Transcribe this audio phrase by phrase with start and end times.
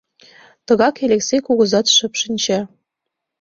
[0.65, 2.59] Тыгак Элексей кугызат шып шинча.